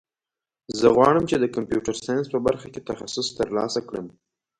زه 0.79 0.87
غواړم 0.95 1.23
چې 1.29 1.35
د 1.39 1.45
کمپیوټر 1.55 1.95
ساینس 2.05 2.27
په 2.33 2.39
برخه 2.47 2.67
کې 2.73 2.85
تخصص 2.89 3.27
ترلاسه 3.39 3.79
کړم 3.87 4.07